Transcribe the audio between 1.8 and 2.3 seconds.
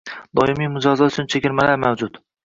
mavjud!